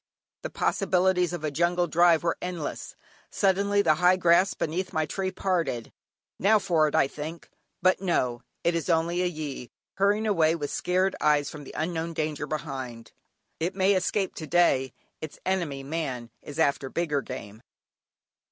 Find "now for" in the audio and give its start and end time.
6.39-6.87